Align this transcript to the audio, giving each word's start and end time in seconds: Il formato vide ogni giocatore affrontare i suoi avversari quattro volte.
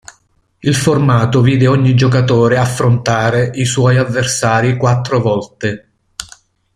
Il 0.61 0.73
formato 0.73 1.41
vide 1.41 1.67
ogni 1.67 1.93
giocatore 1.93 2.57
affrontare 2.57 3.51
i 3.53 3.65
suoi 3.65 3.97
avversari 3.97 4.75
quattro 4.75 5.21
volte. 5.21 5.89